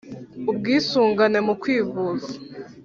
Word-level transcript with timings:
ubwisungane 0.49 1.39
mu 1.47 1.53
kwivuza: 1.61 2.29